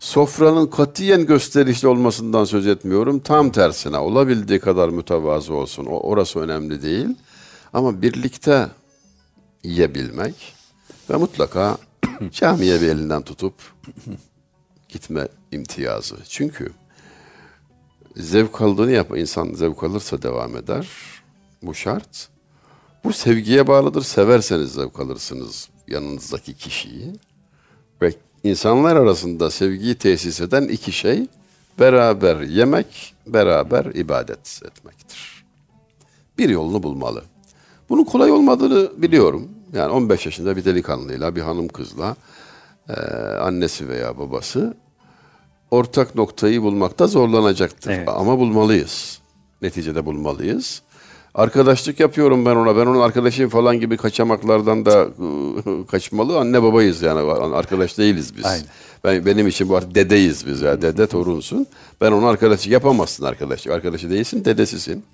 [0.00, 3.18] sofranın katiyen gösterişli olmasından söz etmiyorum.
[3.18, 5.86] Tam tersine olabildiği kadar mütevazı olsun.
[5.86, 7.08] O, orası önemli değil.
[7.72, 8.68] Ama birlikte
[9.64, 10.54] yiyebilmek,
[11.10, 11.78] ve mutlaka
[12.32, 13.54] camiye bir elinden tutup
[14.88, 16.16] gitme imtiyazı.
[16.28, 16.72] Çünkü
[18.16, 20.88] zevk aldığını yap, insan zevk alırsa devam eder.
[21.62, 22.28] Bu şart.
[23.04, 24.02] Bu sevgiye bağlıdır.
[24.02, 27.12] Severseniz zevk alırsınız yanınızdaki kişiyi.
[28.44, 31.26] İnsanlar arasında sevgiyi tesis eden iki şey
[31.80, 35.44] beraber yemek, beraber ibadet etmektir.
[36.38, 37.22] Bir yolunu bulmalı.
[37.88, 39.48] Bunun kolay olmadığını biliyorum.
[39.72, 42.16] Yani 15 yaşında bir delikanlıyla, bir hanım kızla,
[42.88, 42.92] e,
[43.36, 44.74] annesi veya babası
[45.70, 47.90] ortak noktayı bulmakta zorlanacaktır.
[47.90, 48.08] Evet.
[48.08, 49.20] Ama bulmalıyız.
[49.62, 50.82] Neticede bulmalıyız.
[51.34, 52.76] Arkadaşlık yapıyorum ben ona.
[52.76, 56.38] Ben onun arkadaşıyım falan gibi kaçamaklardan da ıı, kaçmalı.
[56.38, 57.32] Anne babayız yani.
[57.54, 58.44] Arkadaş değiliz biz.
[58.44, 58.66] Aynen.
[59.04, 60.82] Ben benim için bu artık dedeyiz biz ya.
[60.82, 61.66] Dede torunsun.
[62.00, 63.66] Ben onun arkadaşı yapamazsın arkadaş.
[63.66, 65.04] Arkadaşı değilsin, dedesisin.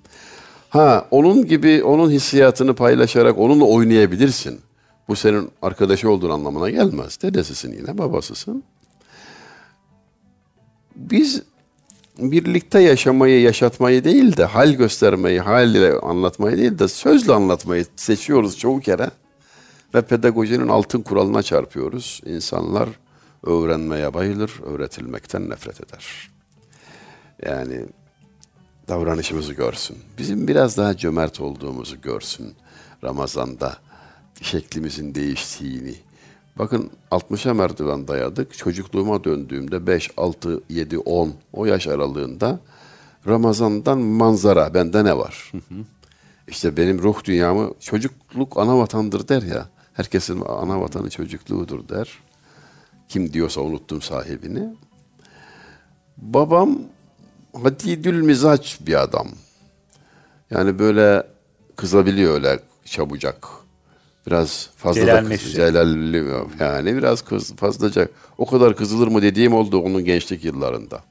[0.69, 4.59] Ha, onun gibi onun hissiyatını paylaşarak onunla oynayabilirsin.
[5.07, 7.21] Bu senin arkadaşı olduğun anlamına gelmez.
[7.21, 8.63] Dedesisin yine, babasısın.
[10.95, 11.41] Biz
[12.19, 18.57] birlikte yaşamayı, yaşatmayı değil de hal göstermeyi, hal ile anlatmayı değil de sözle anlatmayı seçiyoruz
[18.57, 19.09] çoğu kere.
[19.93, 22.21] Ve pedagojinin altın kuralına çarpıyoruz.
[22.25, 22.89] İnsanlar
[23.43, 26.31] öğrenmeye bayılır, öğretilmekten nefret eder.
[27.45, 27.85] Yani
[28.87, 29.97] davranışımızı görsün.
[30.17, 32.55] Bizim biraz daha cömert olduğumuzu görsün
[33.03, 33.77] Ramazan'da.
[34.41, 35.95] Şeklimizin değiştiğini.
[36.59, 38.57] Bakın 60'a merdiven dayadık.
[38.57, 42.59] Çocukluğuma döndüğümde 5, 6, 7, 10 o yaş aralığında
[43.27, 45.51] Ramazan'dan manzara bende ne var?
[46.47, 49.69] İşte benim ruh dünyamı çocukluk ana vatandır der ya.
[49.93, 52.19] Herkesin ana vatanı çocukluğudur der.
[53.09, 54.75] Kim diyorsa unuttum sahibini.
[56.17, 56.79] Babam
[57.63, 59.27] hadidül mizaç bir adam.
[60.51, 61.27] Yani böyle
[61.75, 63.47] kızabiliyor öyle çabucak.
[64.27, 66.23] Biraz fazla kız, celalli
[66.59, 71.03] yani biraz kız fazlaca o kadar kızılır mı dediğim oldu onun gençlik yıllarında.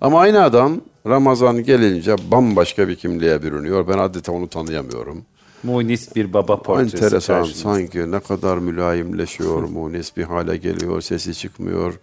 [0.00, 3.88] Ama aynı adam Ramazan gelince bambaşka bir kimliğe bürünüyor.
[3.88, 5.22] Ben adeta onu tanıyamıyorum.
[5.62, 6.96] Munis bir baba portresi.
[6.96, 7.62] Enteresan karşımızda.
[7.62, 11.94] sanki ne kadar mülayimleşiyor, munis bir hale geliyor, sesi çıkmıyor.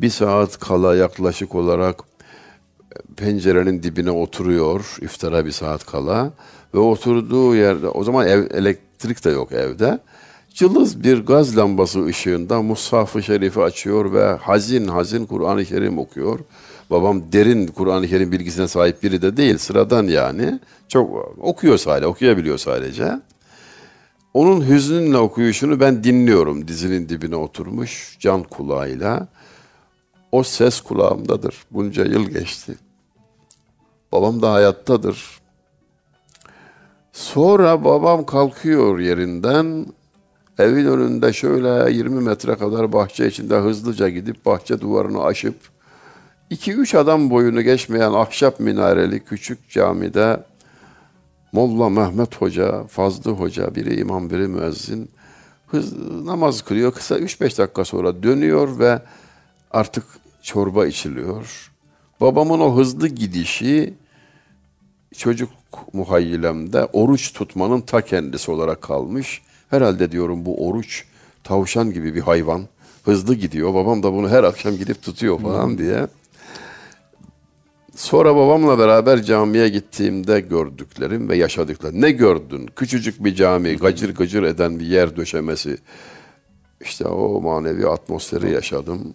[0.00, 2.00] Bir saat kala yaklaşık olarak
[3.16, 6.32] pencerenin dibine oturuyor iftara bir saat kala
[6.74, 9.98] ve oturduğu yerde o zaman ev, elektrik de yok evde.
[10.54, 16.38] Cılız bir gaz lambası ışığında Mushaf-ı Şerif'i açıyor ve hazin hazin Kur'an-ı Kerim okuyor.
[16.90, 20.60] Babam derin Kur'an-ı Kerim bilgisine sahip biri de değil, sıradan yani.
[20.88, 23.20] Çok okuyor sadece, okuyabiliyor sadece.
[24.34, 29.28] Onun hüznünle okuyuşunu ben dinliyorum dizinin dibine oturmuş can kulağıyla.
[30.32, 31.54] O ses kulağımdadır.
[31.70, 32.74] Bunca yıl geçti.
[34.12, 35.43] Babam da hayattadır.
[37.14, 39.86] Sonra babam kalkıyor yerinden.
[40.58, 45.56] Evin önünde şöyle 20 metre kadar bahçe içinde hızlıca gidip bahçe duvarını aşıp
[46.50, 50.42] 2-3 adam boyunu geçmeyen ahşap minareli küçük camide
[51.52, 55.10] Molla Mehmet Hoca, Fazlı Hoca, biri imam, biri müezzin
[55.66, 55.92] hız,
[56.24, 56.92] namaz kılıyor.
[56.92, 59.02] Kısa 3-5 dakika sonra dönüyor ve
[59.70, 60.04] artık
[60.42, 61.72] çorba içiliyor.
[62.20, 63.94] Babamın o hızlı gidişi
[65.16, 65.50] çocuk
[65.92, 69.42] muhayyilemde oruç tutmanın ta kendisi olarak kalmış.
[69.70, 71.04] Herhalde diyorum bu oruç
[71.44, 72.62] tavşan gibi bir hayvan.
[73.04, 73.74] Hızlı gidiyor.
[73.74, 76.06] Babam da bunu her akşam gidip tutuyor falan diye.
[77.96, 82.00] Sonra babamla beraber camiye gittiğimde gördüklerim ve yaşadıklarım.
[82.00, 82.66] Ne gördün?
[82.66, 85.78] Küçücük bir cami, gacır gacır eden bir yer döşemesi.
[86.80, 89.14] İşte o manevi atmosferi yaşadım.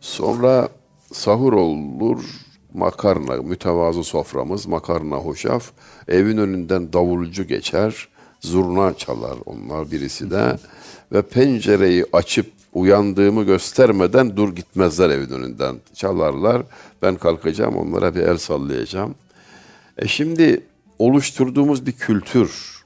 [0.00, 0.68] Sonra
[1.12, 2.24] sahur olur,
[2.74, 5.70] makarna, mütevazı soframız, makarna hoşaf.
[6.08, 8.08] Evin önünden davulcu geçer,
[8.40, 10.58] zurna çalar onlar birisi de.
[11.12, 15.76] Ve pencereyi açıp uyandığımı göstermeden dur gitmezler evin önünden.
[15.94, 16.62] Çalarlar,
[17.02, 19.14] ben kalkacağım onlara bir el sallayacağım.
[19.98, 20.62] E şimdi
[20.98, 22.78] oluşturduğumuz bir kültür.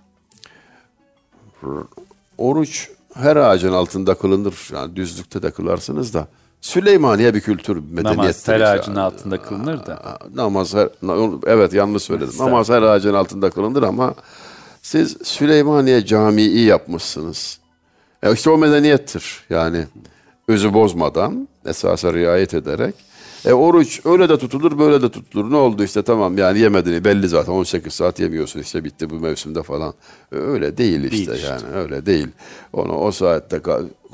[2.39, 4.71] Oruç her ağacın altında kılınır.
[4.73, 6.29] Yani düzlükte de kılarsınız da.
[6.63, 8.19] Süleymaniye bir kültür medeniyettir.
[8.19, 8.69] Namaz her işte.
[8.69, 10.19] ağacın altında kılınır da.
[10.35, 10.89] Namaz her,
[11.47, 12.35] evet yanlış söyledim.
[12.39, 14.15] Namaz her ağacın altında kılınır ama
[14.83, 17.59] siz Süleymaniye Camii yapmışsınız.
[18.23, 19.45] E işte o medeniyettir.
[19.51, 19.87] Yani
[20.49, 22.95] özü bozmadan, esasa riayet ederek.
[23.47, 25.51] E oruç öyle de tutulur, böyle de tutulur.
[25.51, 29.63] Ne oldu işte tamam yani yemediğini belli zaten 18 saat yemiyorsun işte bitti bu mevsimde
[29.63, 29.95] falan.
[30.33, 31.49] E, Öyle değil işte Değil işte.
[31.49, 32.29] yani öyle değil.
[32.73, 33.61] Onu o saatte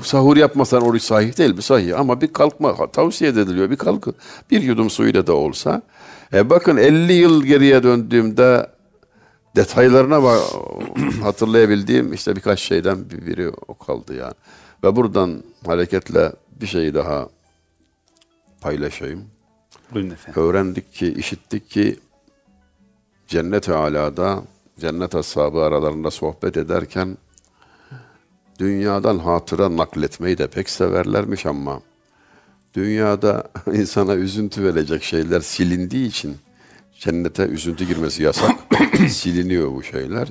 [0.03, 1.63] sahur yapmasan oruç sahih değil mi?
[1.63, 3.71] Sahih ama bir kalkma tavsiye ediliyor.
[3.71, 4.15] Bir kalkın.
[4.51, 5.83] Bir yudum suyla da olsa.
[6.35, 8.67] E bakın 50 yıl geriye döndüğümde
[9.57, 10.41] detaylarına bak,
[11.23, 14.35] hatırlayabildiğim işte birkaç şeyden biri o kaldı yani.
[14.85, 17.29] Ve buradan hareketle bir şey daha
[18.61, 19.25] paylaşayım.
[19.95, 20.43] Buyurun efendim.
[20.43, 21.97] Öğrendik ki, işittik ki
[23.27, 24.43] cennet-i alada
[24.81, 27.19] cennet ashabı aralarında sohbet ederken
[28.59, 31.81] dünyadan hatıra nakletmeyi de pek severlermiş ama
[32.75, 36.37] dünyada insana üzüntü verecek şeyler silindiği için
[36.99, 38.51] cennete üzüntü girmesi yasak.
[39.09, 40.29] Siliniyor bu şeyler.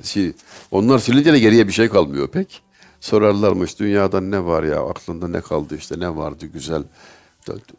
[0.70, 2.62] Onlar silince de geriye bir şey kalmıyor pek.
[3.00, 6.82] Sorarlarmış dünyadan ne var ya aklında ne kaldı işte ne vardı güzel.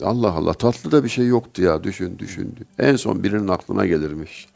[0.04, 2.56] Allah Allah tatlı da bir şey yoktu ya düşün düşün.
[2.80, 4.48] En son birinin aklına gelirmiş.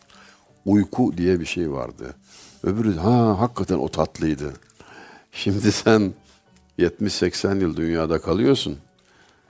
[0.65, 2.15] Uyku diye bir şey vardı.
[2.63, 4.53] Öbürü ha hakikaten o tatlıydı.
[5.31, 6.13] Şimdi sen
[6.79, 8.77] 70-80 yıl dünyada kalıyorsun.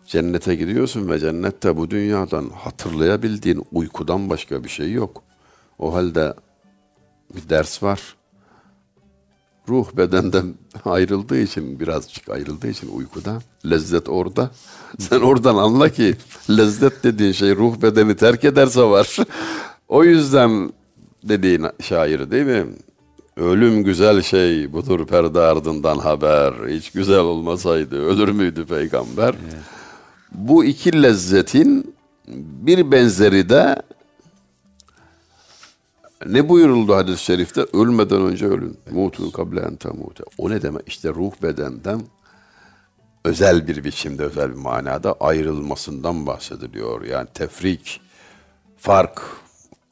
[0.07, 5.23] Cennete gidiyorsun ve cennette bu dünyadan hatırlayabildiğin uykudan başka bir şey yok.
[5.79, 6.33] O halde
[7.35, 8.15] bir ders var.
[9.69, 10.53] Ruh bedenden
[10.85, 14.51] ayrıldığı için birazcık ayrıldığı için uykuda lezzet orada.
[14.99, 16.15] Sen oradan anla ki
[16.49, 19.17] lezzet dediğin şey ruh bedeni terk ederse var.
[19.87, 20.73] o yüzden
[21.23, 22.65] dediğin şair değil mi?
[23.37, 26.53] Ölüm güzel şey budur perde ardından haber.
[26.69, 29.35] Hiç güzel olmasaydı ölür müydü peygamber?
[29.43, 29.63] Evet.
[30.31, 31.95] Bu iki lezzetin
[32.27, 33.81] bir benzeri de
[36.27, 37.65] ne buyuruldu hadis-i şerifte?
[37.73, 38.77] Ölmeden önce ölün.
[38.91, 40.23] Mutun kable en temute.
[40.37, 40.87] O ne demek?
[40.87, 42.01] İşte ruh bedenden
[43.25, 47.01] özel bir biçimde, özel bir manada ayrılmasından bahsediliyor.
[47.01, 48.01] Yani tefrik,
[48.77, 49.21] fark,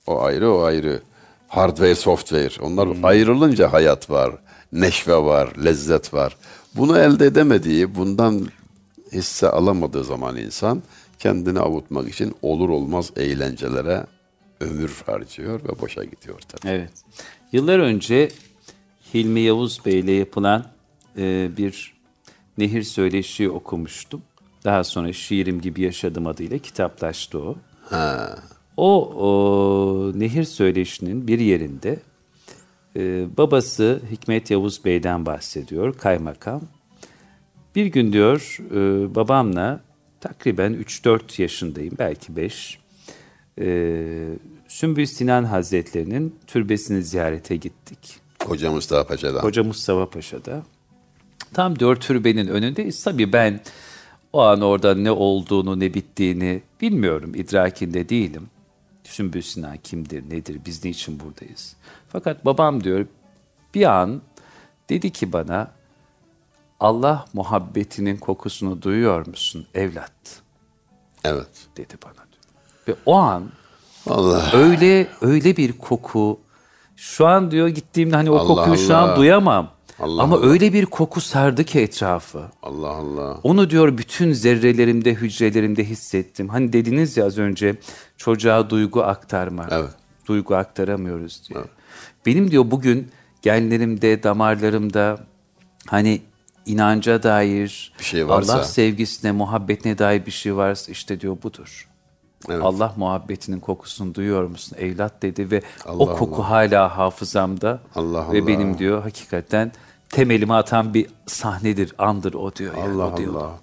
[0.08, 1.02] o ayrı, o ayrı.
[1.48, 2.62] Hardware, software.
[2.62, 3.06] Onlar hmm.
[3.06, 4.32] ayrılınca hayat var,
[4.72, 6.38] neşve var, lezzet var.
[6.76, 8.48] Bunu elde edemediği, bundan
[9.12, 10.84] hisse alamadığı zaman insan
[11.20, 14.06] kendini avutmak için olur olmaz eğlencelere
[14.62, 16.72] ömür harcıyor ve boşa gidiyor tabii.
[16.72, 16.92] Evet.
[17.52, 18.30] Yıllar önce
[19.14, 20.66] Hilmi Yavuz Bey ile yapılan
[21.18, 21.94] e, bir
[22.58, 24.22] nehir söyleşi okumuştum.
[24.64, 27.56] Daha sonra Şiirim Gibi Yaşadım adıyla kitaplaştı o.
[27.90, 28.40] Ha.
[28.78, 32.00] O, o nehir söyleşinin bir yerinde
[32.96, 36.62] e, babası Hikmet Yavuz Bey'den bahsediyor, kaymakam.
[37.76, 39.82] Bir gün diyor e, babamla
[40.22, 42.81] takriben 3-4 yaşındayım, belki 5.
[43.60, 44.38] E,
[44.68, 48.20] Sümbül Sinan Hazretlerinin türbesini ziyarete gittik.
[48.40, 49.42] Koca Mustafa Paşa'da.
[49.42, 50.64] Koca Mustafa Paşa'da.
[51.54, 53.04] Tam dört türbenin önündeyiz.
[53.04, 53.60] Tabii ben
[54.34, 57.36] o an orada ne olduğunu ne bittiğini bilmiyorum.
[57.36, 58.50] idrakinde değilim.
[59.04, 61.76] Sümbül Sinan kimdir, nedir, biz niçin buradayız?
[62.10, 63.06] Fakat babam diyor
[63.74, 64.22] bir an
[64.90, 65.72] dedi ki bana
[66.80, 70.42] Allah muhabbetinin kokusunu duyuyor musun evlat?
[71.24, 71.68] Evet.
[71.78, 72.31] Dedi bana.
[72.88, 73.44] Ve o an
[74.10, 74.52] Allah.
[74.54, 76.40] öyle öyle bir koku
[76.96, 78.78] şu an diyor gittiğimde hani o Allah kokuyu Allah.
[78.88, 79.72] şu an duyamam.
[80.00, 80.46] Allah Ama Allah.
[80.46, 82.44] öyle bir koku sardı ki etrafı.
[82.64, 83.38] Allah Allah.
[83.44, 86.50] Onu diyor bütün zerrelerimde, hücrelerimde hissettim.
[86.50, 87.76] Hani dediniz ya az önce
[88.18, 89.68] çocuğa duygu aktarma.
[89.72, 89.90] Evet.
[90.28, 91.60] Duygu aktaramıyoruz diye.
[91.60, 91.70] Evet.
[92.26, 95.20] Benim diyor bugün genlerimde, damarlarımda
[95.88, 96.22] hani
[96.66, 101.88] inanca dair, bir şey varsa, Allah sevgisine, muhabbetine dair bir şey varsa işte diyor budur.
[102.50, 102.64] Evet.
[102.64, 106.50] Allah muhabbetinin kokusunu duyuyor musun evlat dedi ve Allah o koku Allah.
[106.50, 108.48] hala hafızamda Allah ve Allah.
[108.48, 109.72] benim diyor hakikaten
[110.10, 112.78] temelimi atan bir sahnedir, andır o diyor.
[112.78, 113.36] Yani, Allah o diyor.
[113.36, 113.60] Allah.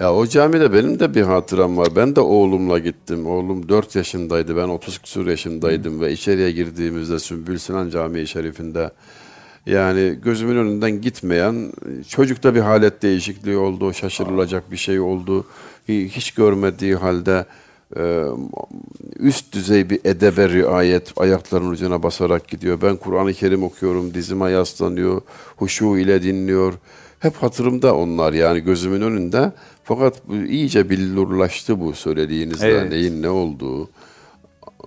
[0.00, 1.88] Ya o camide benim de bir hatıram var.
[1.96, 3.26] Ben de oğlumla gittim.
[3.26, 4.56] Oğlum 4 yaşındaydı.
[4.56, 6.00] Ben 30 küsur yaşındaydım Hı.
[6.00, 8.90] ve içeriye girdiğimizde Sümbül Sinan Camii Şerifinde
[9.66, 11.72] yani gözümün önünden gitmeyen
[12.08, 13.92] çocukta bir halet değişikliği oldu.
[13.92, 15.46] Şaşırılacak bir şey oldu.
[15.88, 17.46] Hiç görmediği halde
[17.96, 18.24] e,
[19.18, 22.78] üst düzey bir edebe riayet ayaklarının ucuna basarak gidiyor.
[22.82, 25.22] Ben Kur'an-ı Kerim okuyorum, dizime yaslanıyor,
[25.56, 26.74] huşu ile dinliyor.
[27.18, 29.52] Hep hatırımda onlar yani gözümün önünde.
[29.84, 32.90] Fakat bu iyice billurlaştı bu söylediğinizde evet.
[32.90, 33.88] neyin ne olduğu.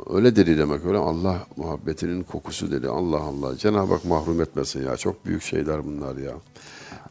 [0.09, 2.87] Öyle dedi demek öyle Allah muhabbetinin kokusu dedi.
[2.87, 3.57] Allah Allah.
[3.57, 4.97] Cenab-ı Hak mahrum etmesin ya.
[4.97, 6.31] Çok büyük şeyler bunlar ya.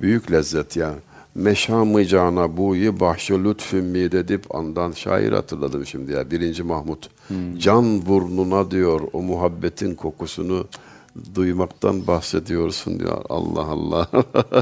[0.01, 0.95] Büyük lezzet ya.
[1.37, 6.31] Meşamı cana buyu bahşu lütfün mi dedip andan şair hatırladım şimdi ya.
[6.31, 7.09] Birinci Mahmut.
[7.29, 7.59] Hmm.
[7.59, 10.67] Can burnuna diyor o muhabbetin kokusunu
[11.35, 13.23] duymaktan bahsediyorsun diyor.
[13.29, 14.09] Allah Allah.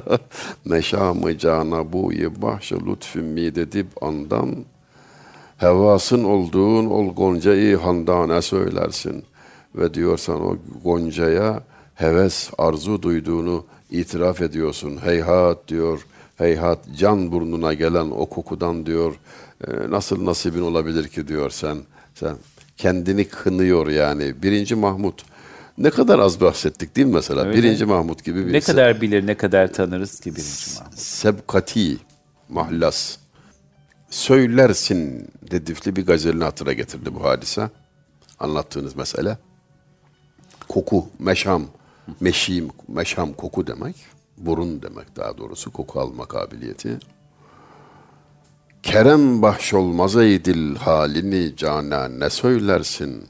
[0.65, 4.57] Meşamı cana buyu bahşu lütfün mi dedip andan
[5.57, 9.25] hevasın olduğun ol goncayı handana söylersin.
[9.75, 11.63] Ve diyorsan o goncaya
[11.95, 14.97] heves, arzu duyduğunu itiraf ediyorsun.
[15.05, 19.15] Heyhat diyor heyhat can burnuna gelen o kokudan diyor
[19.69, 21.79] e, nasıl nasibin olabilir ki diyor sen
[22.15, 22.37] sen
[22.77, 25.25] kendini kınıyor yani birinci Mahmut
[25.79, 27.43] Ne kadar az bahsettik değil mi mesela?
[27.45, 27.59] Öyle.
[27.59, 30.99] Birinci Mahmut gibi bir Ne kadar bilir, ne kadar tanırız ki birinci Mahmut.
[30.99, 31.97] sebkati,
[32.49, 33.17] mahlas.
[34.11, 37.71] Söylersin dedifli bir gazelini hatıra getirdi bu hadise.
[38.41, 39.39] Anlattığınız mesele.
[40.69, 41.67] Koku, meşam,
[42.21, 43.97] meşim, meşam koku demek.
[44.37, 46.99] Burun demek daha doğrusu koku alma kabiliyeti.
[48.83, 53.29] Kerem bahşolmaz ey dil halini cana ne söylersin?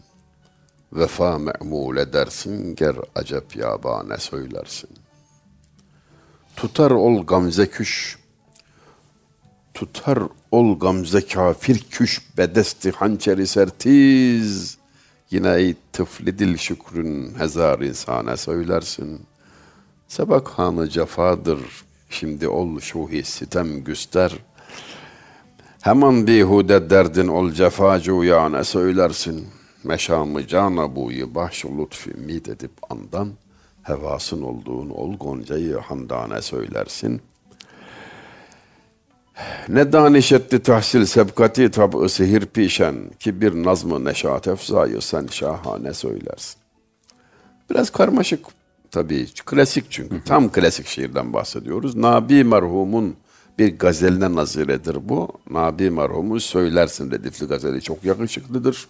[0.92, 4.90] Vefa me'mul edersin ger acep yaba ne söylersin?
[6.56, 8.18] Tutar ol gamze küş,
[9.74, 10.18] tutar
[10.50, 14.78] ol gamze kafir küş bedesti hançeri sertiz.
[15.30, 19.20] Yine ey tıfli dil şükrün hezar insana söylersin.
[20.14, 21.58] Sebak hanı cefadır,
[22.10, 24.32] şimdi ol şuhi sitem güster.
[25.82, 29.46] Hemen bihude derdin ol cefacu ya ne söylersin.
[29.84, 33.32] Meşamı cana buyu bahş lütfi ümit edip andan.
[33.82, 37.22] Hevasın olduğun ol goncayı handane söylersin.
[39.68, 45.94] Ne daniş etti tahsil sebkati tab'ı sihir pişen ki bir nazmı neşat efzayı sen şahane
[45.94, 46.60] söylersin.
[47.70, 48.63] Biraz karmaşık
[48.94, 51.96] tabii klasik çünkü tam klasik şiirden bahsediyoruz.
[51.96, 53.16] Nabi merhumun
[53.58, 55.28] bir gazeline naziredir bu.
[55.50, 58.86] Nabi merhumu söylersin redifli gazeli çok yakışıklıdır.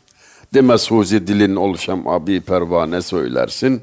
[0.55, 3.83] Deme suzi dilin oluşam abi pervane söylersin.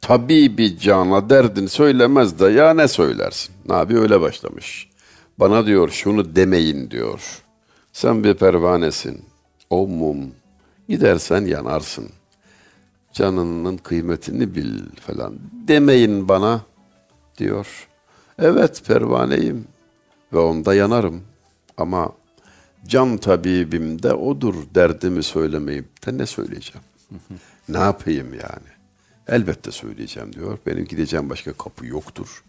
[0.00, 3.54] Tabibi cana derdin söylemez de ya ne söylersin?
[3.68, 4.88] Nabi öyle başlamış.
[5.38, 7.42] Bana diyor şunu demeyin diyor.
[7.92, 9.24] Sen bir pervanesin.
[9.70, 10.18] O mum.
[10.88, 12.08] Gidersen yanarsın.
[13.14, 15.38] Canının kıymetini bil falan.
[15.68, 16.60] Demeyin bana
[17.38, 17.88] diyor.
[18.38, 19.64] Evet pervaneyim
[20.32, 21.22] ve onda yanarım.
[21.76, 22.12] Ama
[22.86, 26.84] can tabibim de odur derdimi söylemeyip de ne söyleyeceğim?
[27.68, 28.74] ne yapayım yani?
[29.28, 30.58] Elbette söyleyeceğim diyor.
[30.66, 32.44] Benim gideceğim başka kapı yoktur.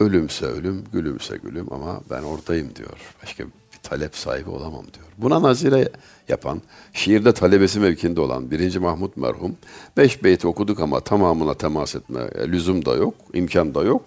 [0.00, 2.98] Ölümse ölüm, gülümse gülüm ama ben oradayım diyor.
[3.22, 3.44] Başka
[3.88, 5.06] talep sahibi olamam diyor.
[5.18, 5.88] Buna nazire
[6.28, 9.56] yapan, şiirde talebesi mevkinde olan birinci Mahmut merhum,
[9.96, 14.02] beş beyt okuduk ama tamamına temas etme e, lüzum da yok, imkan da yok.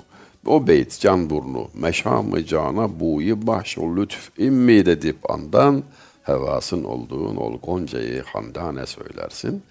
[0.46, 5.84] O beyt can burnu, meşamı cana buyu baş o lütf immid edip andan,
[6.24, 9.64] hevasın olduğun ol goncayı handane söylersin.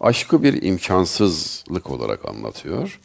[0.00, 3.00] Aşkı bir imkansızlık olarak anlatıyor.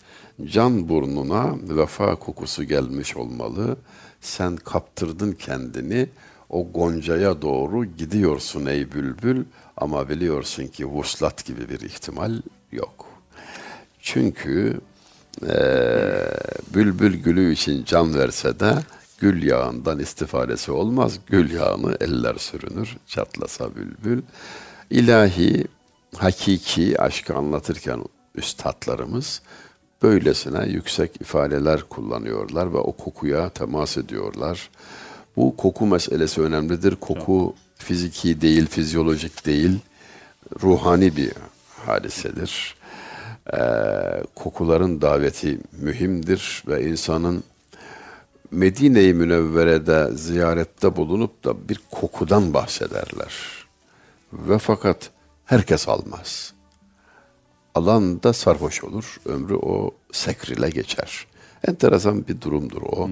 [0.45, 3.77] Can burnuna vefa kokusu gelmiş olmalı.
[4.21, 6.07] Sen kaptırdın kendini,
[6.49, 9.43] o goncaya doğru gidiyorsun ey bülbül
[9.77, 12.33] ama biliyorsun ki vuslat gibi bir ihtimal
[12.71, 13.05] yok.
[13.99, 14.81] Çünkü
[15.41, 16.31] eee,
[16.73, 18.75] bülbül gülü için can verse de
[19.19, 21.19] gül yağından istifadesi olmaz.
[21.27, 24.21] Gül yağını eller sürünür, çatlasa bülbül.
[24.89, 25.65] İlahi,
[26.15, 28.03] hakiki aşkı anlatırken
[28.35, 29.41] üstadlarımız
[30.03, 34.69] böylesine yüksek ifadeler kullanıyorlar ve o kokuya temas ediyorlar.
[35.37, 36.95] Bu koku meselesi önemlidir.
[36.95, 39.79] Koku fiziki değil, fizyolojik değil,
[40.63, 41.31] ruhani bir
[41.85, 42.75] hadisedir.
[43.53, 43.59] Ee,
[44.35, 47.43] kokuların daveti mühimdir ve insanın
[48.51, 53.33] Medine-i Münevvere'de ziyarette bulunup da bir kokudan bahsederler.
[54.33, 55.09] Ve fakat
[55.45, 56.53] herkes almaz.
[57.75, 59.17] Alan da sarhoş olur.
[59.25, 61.27] Ömrü o sekrile geçer.
[61.67, 63.09] Enteresan bir durumdur o.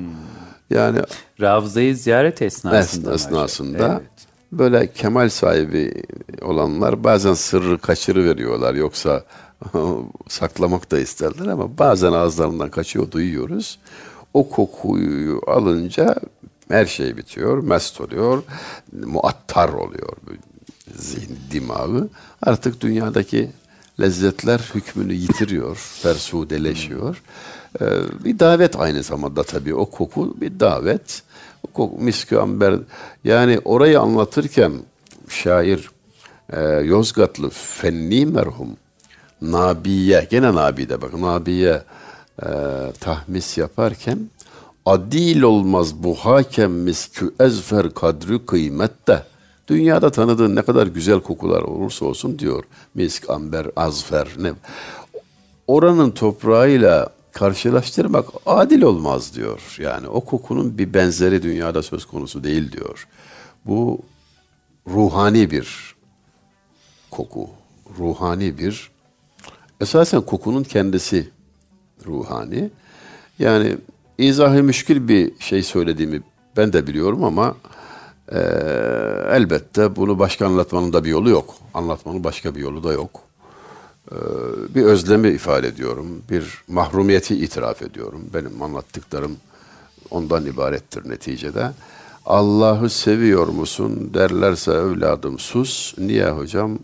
[0.73, 0.99] Yani
[1.41, 3.13] Ravzayı ziyaret esnasında.
[3.13, 3.99] esnasında acaba?
[4.01, 4.27] Evet.
[4.51, 6.03] böyle kemal sahibi
[6.41, 9.23] olanlar bazen sırrı kaçırı veriyorlar yoksa
[10.27, 13.79] saklamak da isterler ama bazen ağızlarından kaçıyor duyuyoruz.
[14.33, 16.15] O kokuyu alınca
[16.69, 18.43] her şey bitiyor, mest oluyor,
[18.91, 20.17] muattar oluyor
[20.95, 22.09] zihin, dimağı.
[22.41, 23.51] Artık dünyadaki
[23.99, 27.21] lezzetler hükmünü yitiriyor, fersudeleşiyor.
[27.81, 27.85] Ee,
[28.25, 31.23] bir davet aynı zamanda tabii o koku bir davet.
[31.67, 32.75] O koku miskü amber
[33.23, 34.71] yani orayı anlatırken
[35.29, 35.89] şair
[36.53, 38.67] e, Yozgatlı Fenni merhum
[39.41, 41.81] Nabiye gene Nabi'de bak Nabiye
[42.43, 42.47] e,
[42.99, 44.19] tahmis yaparken
[44.85, 49.23] adil olmaz bu hakem miskü ezfer kadri kıymette.
[49.67, 52.63] Dünyada tanıdığın ne kadar güzel kokular olursa olsun diyor.
[52.95, 54.53] Misk, amber, azfer ne.
[55.67, 59.77] Oranın toprağıyla karşılaştırmak adil olmaz diyor.
[59.79, 63.07] Yani o kokunun bir benzeri dünyada söz konusu değil diyor.
[63.65, 63.99] Bu
[64.87, 65.95] ruhani bir
[67.11, 67.49] koku.
[67.99, 68.91] Ruhani bir
[69.81, 71.29] esasen kokunun kendisi
[72.05, 72.69] ruhani.
[73.39, 73.77] Yani
[74.17, 76.21] izahı müşkil bir şey söylediğimi
[76.57, 77.55] ben de biliyorum ama
[78.31, 78.39] e,
[79.29, 81.55] elbette bunu başka anlatmanın da bir yolu yok.
[81.73, 83.22] Anlatmanın başka bir yolu da yok.
[84.11, 84.15] Ee,
[84.75, 88.29] bir özlemi ifade ediyorum, bir mahrumiyeti itiraf ediyorum.
[88.33, 89.37] Benim anlattıklarım
[90.11, 91.71] ondan ibarettir neticede.
[92.25, 95.97] Allah'ı seviyor musun derlerse evladım sus.
[95.97, 96.79] Niye hocam?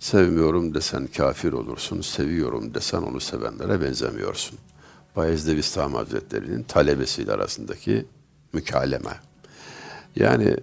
[0.00, 4.58] Sevmiyorum desen kafir olursun, seviyorum desen onu sevenlere benzemiyorsun.
[5.16, 8.06] Bayezid Bistami Hazretleri'nin talebesiyle arasındaki
[8.52, 9.20] mükaleme.
[10.16, 10.56] Yani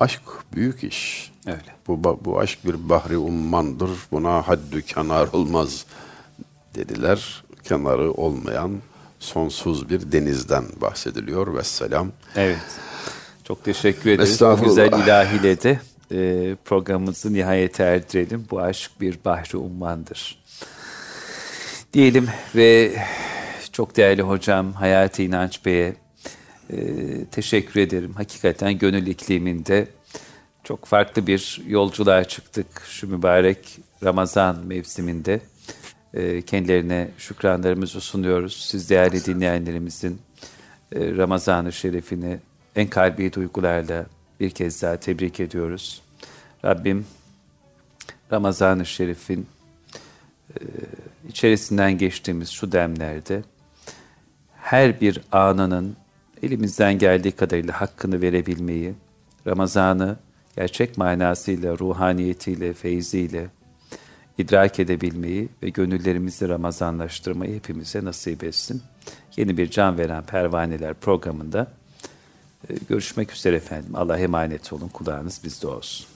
[0.00, 0.22] aşk
[0.54, 1.32] büyük iş.
[1.46, 1.76] Öyle.
[1.86, 3.90] Bu, bu aşk bir bahri ummandır.
[4.12, 5.86] Buna haddü kenar olmaz
[6.74, 7.44] dediler.
[7.64, 8.80] Kenarı olmayan
[9.18, 11.54] sonsuz bir denizden bahsediliyor.
[11.54, 12.12] Vesselam.
[12.36, 12.58] Evet.
[13.44, 14.40] Çok teşekkür ederiz.
[14.40, 15.80] Bu güzel ilahiyle de
[16.12, 18.46] e, programımızı nihayete erdirelim.
[18.50, 20.38] Bu aşk bir bahri ummandır.
[21.92, 22.96] Diyelim ve
[23.72, 25.96] çok değerli hocam Hayati İnanç Bey'e
[26.70, 26.76] e,
[27.24, 28.12] teşekkür ederim.
[28.14, 29.88] Hakikaten gönül ikliminde
[30.66, 35.40] çok farklı bir yolculuğa çıktık şu mübarek Ramazan mevsiminde.
[36.14, 38.66] E, kendilerine şükranlarımızı sunuyoruz.
[38.70, 40.20] Siz değerli dinleyenlerimizin
[40.92, 42.38] e, Ramazan-ı Şerifini
[42.76, 44.06] en kalbi duygularla
[44.40, 46.02] bir kez daha tebrik ediyoruz.
[46.64, 47.06] Rabbim
[48.32, 49.46] Ramazan-ı Şerif'in
[50.50, 50.60] e,
[51.28, 53.42] içerisinden geçtiğimiz şu demlerde
[54.56, 55.96] her bir anının
[56.42, 58.94] elimizden geldiği kadarıyla hakkını verebilmeyi,
[59.46, 60.16] Ramazan'ı
[60.56, 63.48] gerçek manasıyla, ruhaniyetiyle, feyziyle
[64.38, 68.82] idrak edebilmeyi ve gönüllerimizi Ramazanlaştırmayı hepimize nasip etsin.
[69.36, 71.72] Yeni bir Can Veren Pervaneler programında
[72.68, 73.94] e, görüşmek üzere efendim.
[73.94, 74.88] Allah'a emanet olun.
[74.88, 76.15] Kulağınız bizde olsun.